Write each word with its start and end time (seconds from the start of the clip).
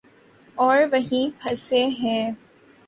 اوروہیں 0.57 1.29
پھنسے 1.41 1.85
ہیں۔ 1.99 2.31